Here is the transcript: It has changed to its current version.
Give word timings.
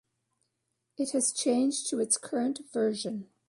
It 0.97 1.11
has 1.11 1.31
changed 1.31 1.87
to 1.91 1.99
its 1.99 2.17
current 2.17 2.61
version. 2.73 3.29